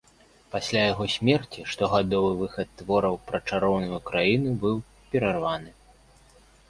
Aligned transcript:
Пасля 0.53 0.85
яго 0.93 1.05
смерці 1.15 1.65
штогадовы 1.73 2.31
выхад 2.39 2.67
твораў 2.79 3.15
пра 3.27 3.43
чароўную 3.51 3.99
краіну 4.11 4.51
быў 4.65 4.75
перарваны. 5.13 5.71